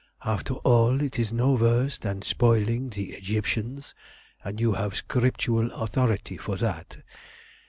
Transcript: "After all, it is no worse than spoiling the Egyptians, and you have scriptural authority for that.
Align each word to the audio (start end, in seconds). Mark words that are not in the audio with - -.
"After 0.25 0.55
all, 0.55 0.99
it 1.01 1.19
is 1.19 1.31
no 1.31 1.51
worse 1.51 1.99
than 1.99 2.23
spoiling 2.23 2.89
the 2.89 3.11
Egyptians, 3.13 3.93
and 4.43 4.59
you 4.59 4.73
have 4.73 4.95
scriptural 4.95 5.71
authority 5.73 6.37
for 6.37 6.55
that. 6.57 7.03